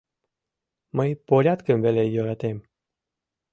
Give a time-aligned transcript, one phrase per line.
[0.97, 2.57] Мый порядкым веле йӧратем.